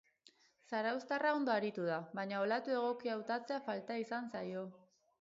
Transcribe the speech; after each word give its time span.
Zarauztarra 0.71 1.33
ondo 1.41 1.53
aritu 1.57 1.87
da, 1.91 1.99
baina 2.21 2.41
olatu 2.47 2.75
egokia 2.81 3.15
hautatzea 3.19 3.63
falta 3.71 4.03
izan 4.09 4.37
zaio. 4.37 4.69